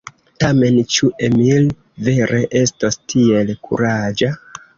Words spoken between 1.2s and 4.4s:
Emil vere estos tiel kuraĝa?